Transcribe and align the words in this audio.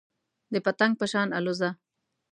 د 0.53 0.55
پتنګ 0.65 0.93
په 0.99 1.05
شان 1.11 1.27
الوځه. 1.37 1.69